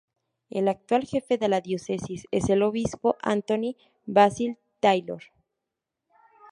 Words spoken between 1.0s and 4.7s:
jefe de la Diócesis es el Obispo Anthony Basil